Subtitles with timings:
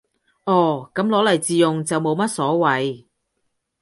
[0.45, 3.05] 哦，噉攞嚟自用就冇乜所謂